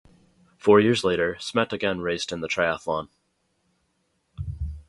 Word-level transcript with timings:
Four 0.57 0.79
years 0.79 1.03
later, 1.03 1.37
Smet 1.39 1.71
again 1.73 1.99
raced 2.01 2.31
in 2.31 2.41
the 2.41 2.47
triathlon. 2.47 3.09